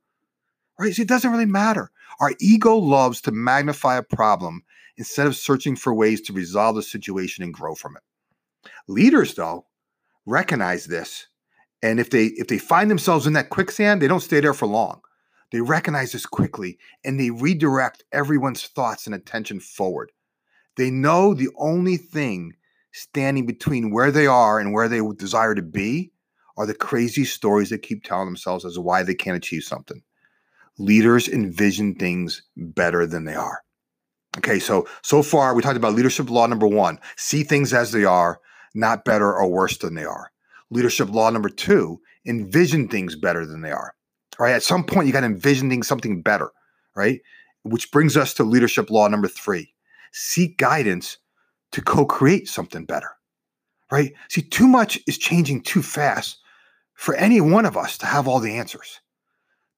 Right? 0.78 0.94
So 0.94 1.02
it 1.02 1.08
doesn't 1.08 1.32
really 1.32 1.48
matter. 1.48 1.90
Our 2.20 2.34
ego 2.40 2.76
loves 2.76 3.22
to 3.22 3.32
magnify 3.32 3.98
a 3.98 4.04
problem 4.04 4.64
instead 4.98 5.28
of 5.28 5.36
searching 5.36 5.76
for 5.76 5.94
ways 5.94 6.22
to 6.22 6.34
resolve 6.34 6.76
the 6.76 6.84
situation 6.84 7.44
and 7.44 7.54
grow 7.54 7.76
from 7.76 7.98
it. 7.98 8.72
Leaders, 8.88 9.34
though, 9.34 9.66
recognize 10.26 10.86
this 10.86 11.28
and 11.86 12.00
if 12.00 12.10
they 12.10 12.26
if 12.26 12.48
they 12.48 12.58
find 12.58 12.90
themselves 12.90 13.28
in 13.28 13.34
that 13.34 13.52
quicksand, 13.52 14.02
they 14.02 14.08
don't 14.08 14.22
stay 14.22 14.40
there 14.40 14.56
for 14.56 14.66
long. 14.66 15.02
They 15.52 15.62
recognize 15.62 16.12
this 16.12 16.26
quickly 16.26 16.80
and 17.04 17.20
they 17.20 17.30
redirect 17.30 18.04
everyone's 18.12 18.64
thoughts 18.64 19.06
and 19.06 19.14
attention 19.14 19.60
forward. 19.60 20.12
They 20.78 20.90
know 20.90 21.36
the 21.36 21.50
only 21.58 21.98
thing 21.98 22.54
standing 22.92 23.46
between 23.46 23.92
where 23.92 24.10
they 24.10 24.26
are 24.26 24.60
and 24.60 24.74
where 24.74 24.88
they 24.88 25.00
desire 25.16 25.54
to 25.54 25.62
be 25.62 26.12
are 26.58 26.66
the 26.66 26.74
crazy 26.74 27.24
stories 27.24 27.70
they 27.70 27.78
keep 27.78 28.04
telling 28.04 28.26
themselves 28.26 28.66
as 28.66 28.74
to 28.74 28.82
why 28.82 29.04
they 29.04 29.14
can't 29.14 29.38
achieve 29.38 29.64
something. 29.64 30.02
Leaders 30.78 31.28
envision 31.28 31.96
things 31.96 32.44
better 32.58 33.08
than 33.08 33.26
they 33.26 33.36
are. 33.36 33.62
Okay, 34.38 34.60
so 34.60 34.88
so 35.02 35.24
far 35.24 35.54
we 35.54 35.62
talked 35.62 35.78
about 35.78 35.94
leadership 35.94 36.30
law 36.30 36.46
number 36.46 36.68
1, 36.68 37.00
see 37.16 37.44
things 37.44 37.74
as 37.74 37.92
they 37.92 38.04
are, 38.04 38.40
not 38.74 39.06
better 39.06 39.34
or 39.34 39.48
worse 39.48 39.78
than 39.78 39.96
they 39.96 40.04
are. 40.04 40.32
Leadership 40.70 41.10
law 41.10 41.30
number 41.30 41.50
two 41.50 42.00
envision 42.28 42.88
things 42.88 43.16
better 43.16 43.46
than 43.46 43.62
they 43.62 43.72
are. 43.72 43.96
Right. 44.38 44.54
At 44.54 44.64
some 44.64 44.84
point, 44.84 45.08
you 45.08 45.14
got 45.14 45.22
to 45.22 45.28
envision 45.28 45.70
things 45.70 45.88
something 45.88 46.22
better. 46.22 46.52
Right. 46.96 47.22
Which 47.64 47.92
brings 47.92 48.18
us 48.18 48.34
to 48.36 48.44
leadership 48.44 48.90
law 48.90 49.08
number 49.08 49.28
three 49.28 49.74
seek 50.12 50.58
guidance 50.58 51.18
to 51.72 51.82
co 51.82 52.06
create 52.06 52.48
something 52.48 52.86
better. 52.86 53.12
Right. 53.92 54.14
See, 54.30 54.42
too 54.42 54.68
much 54.68 55.00
is 55.08 55.18
changing 55.18 55.62
too 55.62 55.82
fast 55.82 56.40
for 56.96 57.16
any 57.16 57.40
one 57.40 57.66
of 57.66 57.78
us 57.78 57.98
to 58.00 58.06
have 58.06 58.28
all 58.28 58.40
the 58.40 58.58
answers. 58.58 59.00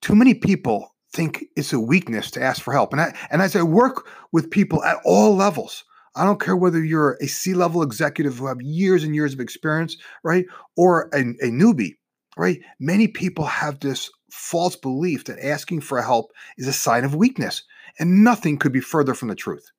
Too 0.01 0.15
many 0.15 0.33
people 0.33 0.95
think 1.13 1.45
it's 1.55 1.73
a 1.73 1.79
weakness 1.79 2.31
to 2.31 2.43
ask 2.43 2.61
for 2.61 2.73
help. 2.73 2.91
And, 2.91 3.01
I, 3.01 3.15
and 3.31 3.41
as 3.41 3.55
I 3.55 3.63
work 3.63 4.07
with 4.31 4.51
people 4.51 4.83
at 4.83 4.97
all 5.05 5.35
levels, 5.35 5.83
I 6.15 6.25
don't 6.25 6.41
care 6.41 6.55
whether 6.57 6.83
you're 6.83 7.17
a 7.21 7.27
C 7.27 7.53
level 7.53 7.83
executive 7.83 8.37
who 8.37 8.47
have 8.47 8.61
years 8.61 9.03
and 9.03 9.13
years 9.13 9.33
of 9.33 9.39
experience, 9.39 9.97
right? 10.23 10.45
Or 10.75 11.09
a, 11.13 11.19
a 11.19 11.51
newbie, 11.51 11.93
right? 12.35 12.59
Many 12.79 13.07
people 13.07 13.45
have 13.45 13.79
this 13.79 14.09
false 14.31 14.75
belief 14.75 15.25
that 15.25 15.43
asking 15.45 15.81
for 15.81 16.01
help 16.01 16.31
is 16.57 16.67
a 16.67 16.73
sign 16.73 17.05
of 17.05 17.15
weakness, 17.15 17.63
and 17.99 18.23
nothing 18.23 18.57
could 18.57 18.71
be 18.71 18.81
further 18.81 19.13
from 19.13 19.29
the 19.29 19.35
truth. 19.35 19.71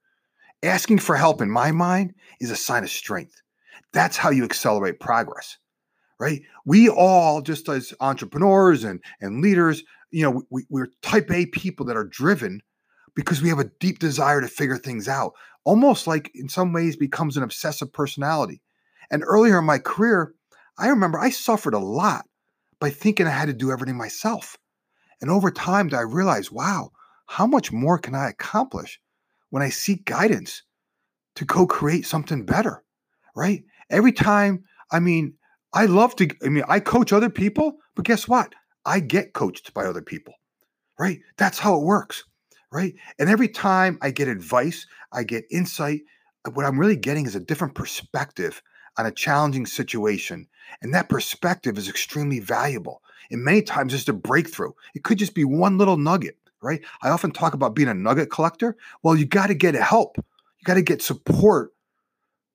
Asking 0.63 0.99
for 0.99 1.17
help, 1.17 1.41
in 1.41 1.51
my 1.51 1.71
mind, 1.71 2.15
is 2.41 2.51
a 2.51 2.57
sign 2.57 2.83
of 2.83 2.91
strength. 2.91 3.43
That's 3.93 4.17
how 4.17 4.31
you 4.31 4.45
accelerate 4.45 5.01
progress, 5.01 5.59
right? 6.19 6.43
We 6.65 6.89
all, 6.89 7.43
just 7.43 7.69
as 7.69 7.95
entrepreneurs 8.01 8.85
and, 8.85 9.01
and 9.21 9.41
leaders, 9.41 9.83
you 10.11 10.23
know, 10.23 10.43
we, 10.51 10.65
we're 10.69 10.91
type 11.03 11.31
A 11.31 11.47
people 11.47 11.87
that 11.87 11.97
are 11.97 12.05
driven 12.05 12.61
because 13.15 13.43
we 13.43 13.49
have 13.49 13.59
a 13.59 13.71
deep 13.81 13.99
desire 13.99 14.41
to 14.41 14.49
figure 14.49 14.79
things 14.79 15.09
out, 15.09 15.33
almost 15.65 16.07
like 16.07 16.31
in 16.35 16.49
some 16.49 16.73
ways 16.73 16.97
becomes 16.97 17.37
an 17.37 17.43
obsessive 17.43 17.93
personality. 17.93 18.63
And 19.11 19.25
earlier 19.27 19.59
in 19.59 19.65
my 19.65 19.79
career, 19.79 20.35
I 20.79 20.89
remember 20.89 21.19
I 21.19 21.31
suffered 21.31 21.75
a 21.75 21.79
lot 21.79 22.27
by 22.81 22.91
thinking 22.91 23.27
I 23.27 23.31
had 23.31 23.47
to 23.47 23.53
do 23.53 23.73
everything 23.73 23.97
myself. 23.97 24.57
And 25.21 25.31
over 25.31 25.51
time, 25.51 25.91
I 25.93 26.03
realized, 26.03 26.53
wow, 26.53 26.91
how 27.27 27.47
much 27.47 27.73
more 27.73 27.99
can 27.99 28.15
I 28.15 28.29
accomplish 28.29 29.01
when 29.51 29.63
I 29.63 29.71
seek 29.71 30.05
guidance 30.05 30.63
to 31.37 31.45
co 31.45 31.67
create 31.67 32.07
something 32.07 32.47
better? 32.47 32.85
Right? 33.35 33.65
Every 33.91 34.13
time, 34.13 34.65
I 34.91 35.01
mean, 35.01 35.35
I 35.73 35.87
love 35.87 36.17
to, 36.17 36.29
I 36.45 36.49
mean, 36.49 36.65
I 36.69 36.81
coach 36.81 37.13
other 37.13 37.31
people, 37.31 37.79
but 37.95 38.05
guess 38.05 38.29
what? 38.29 38.55
I 38.85 39.01
get 39.01 39.33
coached 39.33 39.75
by 39.75 39.85
other 39.85 40.03
people. 40.03 40.35
Right? 40.99 41.21
That's 41.37 41.59
how 41.59 41.77
it 41.77 41.85
works 41.85 42.25
right? 42.71 42.95
And 43.19 43.29
every 43.29 43.49
time 43.49 43.99
I 44.03 44.11
get 44.11 44.29
advice, 44.29 44.87
I 45.13 45.25
get 45.25 45.45
insight. 45.51 46.03
Uh, 46.47 46.51
what 46.51 46.67
I'm 46.67 46.79
really 46.79 46.97
getting 46.97 47.27
is 47.27 47.35
a 47.35 47.41
different 47.41 47.75
perspective 47.75 48.63
on 48.97 49.07
a 49.07 49.13
challenging 49.13 49.67
situation. 49.67 50.47
And 50.83 50.93
that 50.95 51.09
perspective 51.09 51.79
is 51.79 51.89
extremely 51.89 52.41
valuable. 52.41 53.03
And 53.31 53.45
many 53.45 53.63
times 53.63 53.95
it's 53.95 54.09
a 54.09 54.13
breakthrough. 54.13 54.73
It 54.95 55.05
could 55.05 55.19
just 55.19 55.35
be 55.35 55.45
one 55.45 55.79
little 55.79 55.97
nugget, 55.97 56.37
right? 56.63 56.81
I 57.03 57.11
often 57.11 57.31
talk 57.31 57.55
about 57.55 57.75
being 57.75 57.89
a 57.89 57.95
nugget 57.95 58.31
collector. 58.31 58.77
Well, 59.03 59.17
you 59.17 59.27
got 59.27 59.49
to 59.49 59.55
get 59.55 59.75
help. 59.75 60.17
You 60.17 60.65
got 60.65 60.75
to 60.75 60.83
get 60.83 61.03
support 61.03 61.73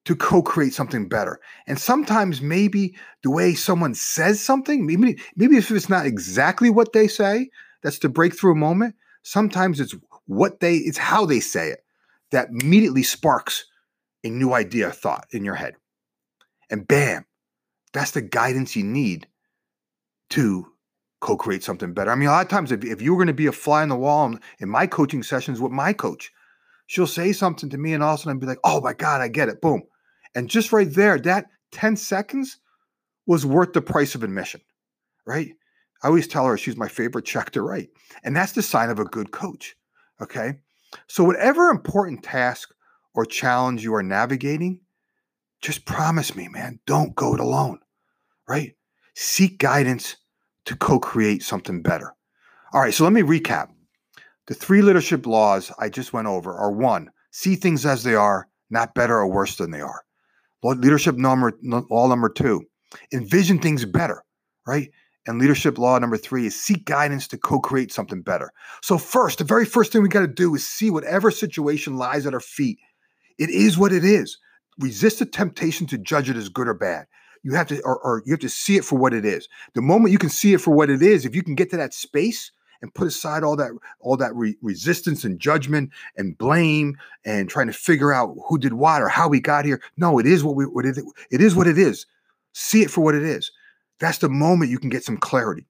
to 0.05 0.15
co-create 0.15 0.73
something 0.73 1.07
better. 1.07 1.39
And 1.65 1.79
sometimes 1.79 2.41
maybe 2.41 2.95
the 3.23 3.31
way 3.31 3.53
someone 3.53 3.95
says 3.95 4.41
something, 4.41 4.85
maybe 4.85 5.17
maybe 5.35 5.57
if 5.57 5.71
it's 5.71 5.89
not 5.89 6.05
exactly 6.05 6.69
what 6.69 6.93
they 6.93 7.07
say, 7.07 7.49
that's 7.81 7.99
the 7.99 8.09
breakthrough 8.09 8.55
moment, 8.55 8.95
Sometimes 9.23 9.79
it's 9.79 9.95
what 10.25 10.59
they, 10.59 10.75
it's 10.75 10.97
how 10.97 11.25
they 11.25 11.39
say 11.39 11.69
it 11.69 11.83
that 12.31 12.49
immediately 12.49 13.03
sparks 13.03 13.65
a 14.23 14.29
new 14.29 14.53
idea, 14.53 14.91
thought 14.91 15.25
in 15.31 15.43
your 15.45 15.55
head. 15.55 15.75
And 16.69 16.87
bam, 16.87 17.25
that's 17.93 18.11
the 18.11 18.21
guidance 18.21 18.75
you 18.75 18.83
need 18.83 19.27
to 20.31 20.67
co 21.21 21.37
create 21.37 21.63
something 21.63 21.93
better. 21.93 22.11
I 22.11 22.15
mean, 22.15 22.27
a 22.27 22.31
lot 22.31 22.45
of 22.45 22.49
times, 22.49 22.71
if, 22.71 22.83
if 22.83 23.01
you 23.01 23.11
were 23.11 23.17
going 23.17 23.27
to 23.27 23.33
be 23.33 23.47
a 23.47 23.51
fly 23.51 23.81
on 23.81 23.89
the 23.89 23.95
wall 23.95 24.25
in, 24.25 24.39
in 24.59 24.69
my 24.69 24.87
coaching 24.87 25.23
sessions 25.23 25.61
with 25.61 25.71
my 25.71 25.93
coach, 25.93 26.31
she'll 26.87 27.07
say 27.07 27.31
something 27.31 27.69
to 27.69 27.77
me, 27.77 27.93
and 27.93 28.03
all 28.03 28.15
of 28.15 28.19
a 28.19 28.23
sudden 28.23 28.37
I'd 28.37 28.41
be 28.41 28.47
like, 28.47 28.59
oh 28.63 28.81
my 28.81 28.93
God, 28.93 29.21
I 29.21 29.27
get 29.27 29.49
it. 29.49 29.61
Boom. 29.61 29.83
And 30.35 30.49
just 30.49 30.73
right 30.73 30.91
there, 30.91 31.19
that 31.19 31.47
10 31.71 31.95
seconds 31.95 32.57
was 33.25 33.45
worth 33.45 33.73
the 33.73 33.81
price 33.81 34.15
of 34.15 34.23
admission, 34.23 34.61
right? 35.25 35.53
I 36.03 36.07
always 36.07 36.27
tell 36.27 36.45
her 36.45 36.57
she's 36.57 36.75
my 36.75 36.89
favorite 36.89 37.25
check 37.25 37.51
to 37.51 37.61
write. 37.61 37.89
And 38.23 38.35
that's 38.35 38.51
the 38.51 38.61
sign 38.61 38.89
of 38.89 38.99
a 38.99 39.05
good 39.05 39.31
coach. 39.31 39.75
Okay. 40.21 40.59
So, 41.07 41.23
whatever 41.23 41.69
important 41.69 42.23
task 42.23 42.73
or 43.13 43.25
challenge 43.25 43.83
you 43.83 43.95
are 43.95 44.03
navigating, 44.03 44.81
just 45.61 45.85
promise 45.85 46.35
me, 46.35 46.49
man, 46.49 46.79
don't 46.85 47.15
go 47.15 47.33
it 47.33 47.39
alone. 47.39 47.79
Right? 48.47 48.75
Seek 49.15 49.59
guidance 49.59 50.17
to 50.65 50.75
co 50.75 50.99
create 50.99 51.41
something 51.41 51.81
better. 51.81 52.13
All 52.73 52.81
right. 52.81 52.93
So, 52.93 53.05
let 53.05 53.13
me 53.13 53.21
recap. 53.21 53.69
The 54.47 54.53
three 54.53 54.81
leadership 54.81 55.25
laws 55.25 55.71
I 55.79 55.87
just 55.87 56.11
went 56.11 56.27
over 56.27 56.53
are 56.53 56.71
one, 56.71 57.09
see 57.31 57.55
things 57.55 57.85
as 57.85 58.03
they 58.03 58.15
are, 58.15 58.49
not 58.69 58.93
better 58.93 59.15
or 59.15 59.27
worse 59.27 59.55
than 59.55 59.71
they 59.71 59.79
are. 59.79 60.02
Leadership 60.63 61.17
number 61.17 61.53
law 61.61 62.07
number 62.07 62.29
two, 62.29 62.63
envision 63.11 63.59
things 63.59 63.85
better, 63.85 64.23
right? 64.65 64.89
And 65.25 65.39
leadership 65.39 65.77
law 65.77 65.97
number 65.99 66.17
three 66.17 66.45
is 66.45 66.61
seek 66.61 66.85
guidance 66.85 67.27
to 67.29 67.37
co 67.37 67.59
create 67.59 67.91
something 67.91 68.21
better. 68.21 68.51
So, 68.81 68.97
first, 68.97 69.37
the 69.37 69.45
very 69.45 69.65
first 69.65 69.91
thing 69.91 70.01
we 70.01 70.09
got 70.09 70.21
to 70.21 70.27
do 70.27 70.53
is 70.55 70.67
see 70.67 70.89
whatever 70.89 71.31
situation 71.31 71.97
lies 71.97 72.25
at 72.25 72.33
our 72.33 72.39
feet. 72.39 72.77
It 73.37 73.49
is 73.49 73.77
what 73.77 73.93
it 73.93 74.03
is. 74.03 74.37
Resist 74.79 75.19
the 75.19 75.25
temptation 75.25 75.87
to 75.87 75.97
judge 75.97 76.29
it 76.29 76.35
as 76.35 76.49
good 76.49 76.67
or 76.67 76.73
bad. 76.73 77.07
You 77.43 77.53
have 77.53 77.67
to, 77.67 77.81
or, 77.81 77.99
or 77.99 78.23
you 78.25 78.33
have 78.33 78.39
to 78.41 78.49
see 78.49 78.77
it 78.77 78.85
for 78.85 78.97
what 78.97 79.13
it 79.13 79.25
is. 79.25 79.47
The 79.75 79.81
moment 79.81 80.11
you 80.11 80.17
can 80.17 80.29
see 80.29 80.53
it 80.53 80.61
for 80.61 80.73
what 80.73 80.89
it 80.89 81.01
is, 81.01 81.25
if 81.25 81.35
you 81.35 81.43
can 81.43 81.55
get 81.55 81.69
to 81.71 81.77
that 81.77 81.93
space 81.93 82.51
and 82.83 82.93
put 82.93 83.07
aside 83.07 83.43
all 83.43 83.55
that, 83.55 83.71
all 84.01 84.17
that 84.17 84.35
re- 84.35 84.57
resistance 84.61 85.23
and 85.23 85.39
judgment 85.39 85.89
and 86.17 86.37
blame 86.37 86.97
and 87.23 87.49
trying 87.49 87.67
to 87.67 87.73
figure 87.73 88.13
out 88.13 88.35
who 88.45 88.57
did 88.59 88.73
what 88.73 89.01
or 89.01 89.07
how 89.07 89.29
we 89.29 89.39
got 89.39 89.63
here. 89.63 89.81
No, 89.95 90.19
it 90.19 90.25
is 90.27 90.43
what 90.43 90.55
we, 90.55 90.65
what 90.65 90.85
it, 90.85 90.99
it 91.31 91.41
is 91.41 91.55
what 91.55 91.65
it 91.65 91.77
is. 91.77 92.05
See 92.51 92.81
it 92.81 92.91
for 92.91 92.99
what 92.99 93.15
it 93.15 93.23
is. 93.23 93.51
That's 93.99 94.17
the 94.17 94.27
moment 94.27 94.69
you 94.69 94.79
can 94.79 94.89
get 94.89 95.05
some 95.05 95.15
clarity. 95.15 95.65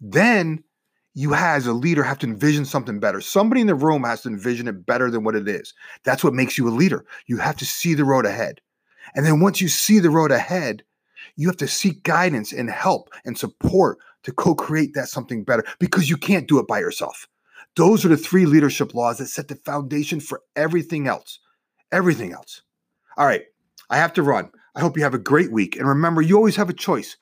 Then 0.00 0.64
you 1.14 1.34
as 1.34 1.68
a 1.68 1.72
leader 1.72 2.02
have 2.02 2.18
to 2.18 2.26
envision 2.26 2.64
something 2.64 2.98
better. 2.98 3.20
Somebody 3.20 3.60
in 3.60 3.68
the 3.68 3.76
room 3.76 4.02
has 4.02 4.22
to 4.22 4.28
envision 4.28 4.66
it 4.66 4.84
better 4.84 5.08
than 5.08 5.22
what 5.22 5.36
it 5.36 5.46
is. 5.46 5.72
That's 6.02 6.24
what 6.24 6.34
makes 6.34 6.58
you 6.58 6.68
a 6.68 6.70
leader. 6.70 7.04
You 7.26 7.38
have 7.38 7.56
to 7.58 7.64
see 7.64 7.94
the 7.94 8.04
road 8.04 8.26
ahead. 8.26 8.60
And 9.14 9.24
then 9.24 9.38
once 9.38 9.60
you 9.60 9.68
see 9.68 10.00
the 10.00 10.10
road 10.10 10.32
ahead, 10.32 10.82
you 11.36 11.46
have 11.46 11.56
to 11.58 11.68
seek 11.68 12.02
guidance 12.02 12.52
and 12.52 12.68
help 12.68 13.10
and 13.24 13.38
support 13.38 13.98
to 14.26 14.32
co-create 14.32 14.92
that 14.94 15.08
something 15.08 15.44
better 15.44 15.64
because 15.78 16.10
you 16.10 16.16
can't 16.16 16.48
do 16.48 16.58
it 16.58 16.66
by 16.66 16.80
yourself. 16.80 17.26
Those 17.76 18.04
are 18.04 18.08
the 18.08 18.16
three 18.16 18.44
leadership 18.44 18.92
laws 18.92 19.18
that 19.18 19.28
set 19.28 19.48
the 19.48 19.54
foundation 19.54 20.18
for 20.20 20.42
everything 20.56 21.06
else. 21.06 21.38
Everything 21.92 22.32
else. 22.32 22.62
All 23.16 23.26
right, 23.26 23.44
I 23.88 23.96
have 23.96 24.12
to 24.14 24.22
run. 24.22 24.50
I 24.74 24.80
hope 24.80 24.96
you 24.96 25.04
have 25.04 25.14
a 25.14 25.18
great 25.18 25.52
week. 25.52 25.76
And 25.76 25.88
remember, 25.88 26.20
you 26.20 26.36
always 26.36 26.56
have 26.56 26.68
a 26.68 26.74
choice. 26.74 27.16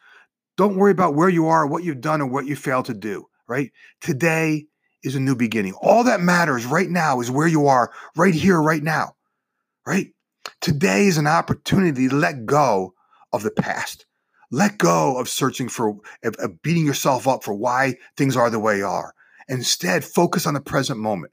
Don't 0.57 0.77
worry 0.77 0.93
about 0.93 1.15
where 1.15 1.29
you 1.29 1.47
are, 1.47 1.67
what 1.67 1.85
you've 1.85 2.01
done, 2.01 2.23
or 2.23 2.27
what 2.27 2.47
you 2.47 2.57
failed 2.57 2.87
to 2.87 2.95
do, 2.95 3.27
right? 3.47 3.71
Today 4.01 4.67
is 5.03 5.15
a 5.15 5.21
new 5.21 5.37
beginning. 5.37 5.75
All 5.83 6.05
that 6.05 6.21
matters 6.21 6.65
right 6.65 6.89
now 6.89 7.21
is 7.21 7.31
where 7.31 7.47
you 7.47 7.67
are, 7.67 7.93
right 8.17 8.35
here, 8.35 8.63
right 8.63 8.83
now, 8.83 9.15
right? 9.87 10.09
Today 10.61 11.07
is 11.07 11.19
an 11.19 11.27
opportunity 11.27 12.09
to 12.09 12.15
let 12.15 12.47
go 12.47 12.95
of 13.33 13.43
the 13.43 13.51
past, 13.51 14.07
Let 14.51 14.79
go 14.79 15.19
of 15.19 15.29
searching 15.29 15.69
for, 15.69 15.97
of, 16.23 16.35
of 16.39 16.63
beating 16.63 16.87
yourself 16.87 17.27
up 17.27 17.45
for 17.45 17.55
why 17.55 17.97
things 18.17 18.37
are 18.37 18.51
the 18.51 18.59
way 18.59 18.77
they 18.77 18.83
are. 18.83 19.15
Instead, 19.49 20.05
focus 20.05 20.47
on 20.47 20.55
the 20.55 20.61
present 20.61 20.99
moment. 20.99 21.33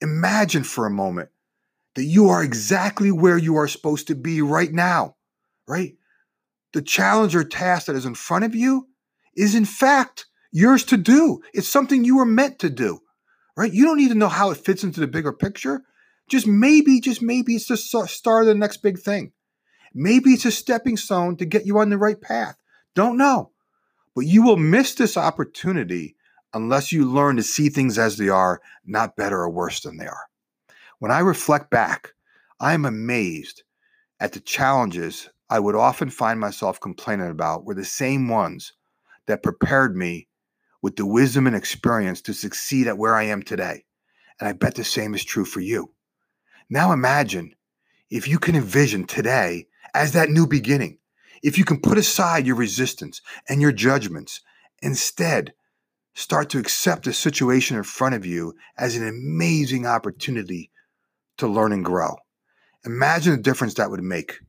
Imagine 0.00 0.64
for 0.64 0.86
a 0.86 0.90
moment 0.90 1.30
that 1.94 2.04
you 2.04 2.28
are 2.28 2.42
exactly 2.42 3.10
where 3.10 3.38
you 3.38 3.56
are 3.56 3.68
supposed 3.68 4.06
to 4.06 4.14
be 4.14 4.40
right 4.40 4.72
now, 4.72 5.16
right? 5.66 5.94
The 6.72 6.82
challenge 6.82 7.34
or 7.34 7.44
task 7.44 7.86
that 7.86 7.96
is 7.96 8.06
in 8.06 8.14
front 8.14 8.44
of 8.44 8.54
you 8.54 8.88
is, 9.34 9.54
in 9.54 9.64
fact, 9.64 10.26
yours 10.52 10.84
to 10.84 10.96
do. 10.96 11.40
It's 11.52 11.68
something 11.68 12.04
you 12.04 12.16
were 12.16 12.26
meant 12.26 12.60
to 12.60 12.70
do, 12.70 13.00
right? 13.56 13.72
You 13.72 13.84
don't 13.84 13.98
need 13.98 14.10
to 14.10 14.14
know 14.14 14.28
how 14.28 14.50
it 14.50 14.58
fits 14.58 14.84
into 14.84 15.00
the 15.00 15.08
bigger 15.08 15.32
picture. 15.32 15.82
Just 16.28 16.46
maybe, 16.46 17.00
just 17.00 17.22
maybe 17.22 17.56
it's 17.56 17.66
the 17.66 17.76
start 17.76 18.42
of 18.42 18.46
the 18.46 18.54
next 18.54 18.78
big 18.78 19.00
thing. 19.00 19.32
Maybe 19.92 20.30
it's 20.30 20.44
a 20.44 20.50
stepping 20.50 20.96
stone 20.96 21.36
to 21.36 21.44
get 21.44 21.66
you 21.66 21.78
on 21.78 21.90
the 21.90 21.98
right 21.98 22.20
path. 22.20 22.56
Don't 22.94 23.16
know. 23.16 23.50
But 24.14 24.26
you 24.26 24.42
will 24.42 24.56
miss 24.56 24.94
this 24.94 25.16
opportunity 25.16 26.16
unless 26.52 26.92
you 26.92 27.04
learn 27.04 27.36
to 27.36 27.42
see 27.42 27.68
things 27.68 27.98
as 27.98 28.16
they 28.16 28.28
are, 28.28 28.60
not 28.84 29.16
better 29.16 29.40
or 29.40 29.50
worse 29.50 29.80
than 29.80 29.96
they 29.96 30.06
are. 30.06 30.26
When 30.98 31.10
I 31.12 31.20
reflect 31.20 31.70
back, 31.70 32.12
I 32.58 32.74
am 32.74 32.84
amazed 32.84 33.62
at 34.18 34.32
the 34.32 34.40
challenges 34.40 35.30
I 35.48 35.58
would 35.58 35.74
often 35.74 36.10
find 36.10 36.38
myself 36.38 36.80
complaining 36.80 37.30
about 37.30 37.64
were 37.64 37.74
the 37.74 37.84
same 37.84 38.28
ones 38.28 38.72
that 39.26 39.42
prepared 39.42 39.96
me 39.96 40.28
with 40.82 40.96
the 40.96 41.06
wisdom 41.06 41.46
and 41.46 41.56
experience 41.56 42.20
to 42.22 42.34
succeed 42.34 42.86
at 42.86 42.98
where 42.98 43.14
I 43.14 43.24
am 43.24 43.42
today. 43.42 43.84
And 44.38 44.48
I 44.48 44.52
bet 44.52 44.74
the 44.74 44.84
same 44.84 45.14
is 45.14 45.24
true 45.24 45.44
for 45.44 45.60
you. 45.60 45.92
Now 46.68 46.92
imagine 46.92 47.54
if 48.10 48.28
you 48.28 48.38
can 48.38 48.54
envision 48.54 49.04
today 49.04 49.66
as 49.94 50.12
that 50.12 50.30
new 50.30 50.46
beginning, 50.46 50.98
if 51.42 51.58
you 51.58 51.64
can 51.64 51.80
put 51.80 51.98
aside 51.98 52.46
your 52.46 52.56
resistance 52.56 53.20
and 53.48 53.60
your 53.60 53.72
judgments, 53.72 54.40
instead, 54.82 55.54
start 56.14 56.50
to 56.50 56.58
accept 56.58 57.04
the 57.04 57.12
situation 57.12 57.76
in 57.76 57.82
front 57.82 58.14
of 58.14 58.26
you 58.26 58.54
as 58.76 58.96
an 58.96 59.06
amazing 59.06 59.86
opportunity 59.86 60.70
to 61.38 61.46
learn 61.46 61.72
and 61.72 61.84
grow. 61.84 62.16
Imagine 62.84 63.32
the 63.32 63.42
difference 63.42 63.74
that 63.74 63.90
would 63.90 64.02
make, 64.02 64.40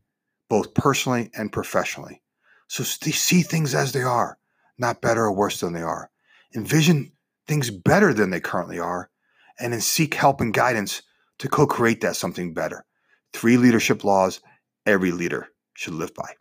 both 0.49 0.73
personally 0.73 1.29
and 1.33 1.51
professionally. 1.51 2.21
So 2.67 2.83
see 2.83 3.41
things 3.41 3.75
as 3.75 3.91
they 3.91 4.03
are, 4.03 4.37
not 4.77 5.01
better 5.01 5.25
or 5.25 5.33
worse 5.33 5.59
than 5.59 5.73
they 5.73 5.81
are. 5.81 6.09
Envision 6.55 7.11
things 7.47 7.69
better 7.69 8.13
than 8.13 8.29
they 8.29 8.39
currently 8.39 8.79
are, 8.79 9.09
and 9.59 9.73
then 9.73 9.81
seek 9.81 10.13
help 10.13 10.41
and 10.41 10.53
guidance 10.53 11.01
to 11.39 11.49
co 11.49 11.67
create 11.67 12.01
that 12.01 12.15
something 12.15 12.53
better. 12.53 12.85
Three 13.33 13.57
leadership 13.57 14.03
laws 14.03 14.41
every 14.85 15.11
leader 15.11 15.47
should 15.73 15.93
live 15.93 16.13
by. 16.13 16.33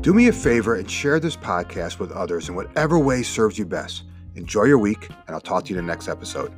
Do 0.00 0.14
me 0.14 0.28
a 0.28 0.32
favor 0.32 0.76
and 0.76 0.90
share 0.90 1.20
this 1.20 1.36
podcast 1.36 1.98
with 1.98 2.12
others 2.12 2.48
in 2.48 2.54
whatever 2.54 2.98
way 2.98 3.22
serves 3.22 3.58
you 3.58 3.66
best. 3.66 4.04
Enjoy 4.36 4.62
your 4.64 4.78
week, 4.78 5.08
and 5.26 5.34
I'll 5.34 5.40
talk 5.40 5.64
to 5.64 5.72
you 5.72 5.78
in 5.78 5.84
the 5.84 5.92
next 5.92 6.08
episode. 6.08 6.52